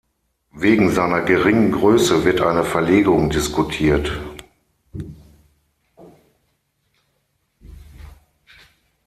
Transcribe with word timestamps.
Wegen 0.55 0.89
seiner 0.89 1.21
geringen 1.21 1.71
Größe 1.71 2.25
wird 2.25 2.41
eine 2.41 2.63
Verlegung 2.63 3.29
diskutiert. 3.29 4.11